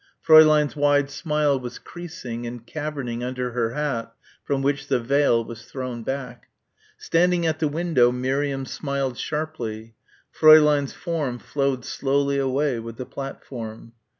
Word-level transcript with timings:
Fräulein's 0.27 0.75
wide 0.75 1.11
smile 1.11 1.59
was 1.59 1.77
creasing 1.77 2.47
and 2.47 2.65
caverning 2.65 3.23
under 3.23 3.51
her 3.51 3.75
hat 3.75 4.11
from 4.43 4.63
which 4.63 4.87
the 4.87 4.99
veil 4.99 5.45
was 5.45 5.65
thrown 5.65 6.01
back. 6.01 6.47
Standing 6.97 7.45
at 7.45 7.59
the 7.59 7.67
window 7.67 8.11
Miriam 8.11 8.65
smiled 8.65 9.15
sharply. 9.19 9.93
Fräulein's 10.35 10.93
form 10.93 11.37
flowed 11.37 11.85
slowly 11.85 12.39
away 12.39 12.79
with 12.79 12.97
the 12.97 13.05
platform. 13.05 13.93